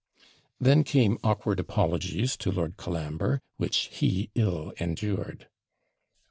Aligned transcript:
Then 0.59 0.83
came 0.83 1.19
awkward 1.23 1.59
apologies 1.59 2.35
to 2.37 2.51
Lord 2.51 2.75
Colambre, 2.75 3.39
which 3.57 3.89
he 3.93 4.31
ill 4.33 4.73
endured. 4.79 5.47